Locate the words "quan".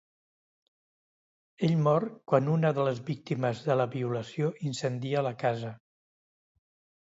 2.33-2.49